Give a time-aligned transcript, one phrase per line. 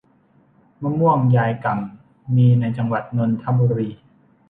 [0.81, 3.89] มะม่วงยายก่ำ มีในจังหวัดนนทบุรี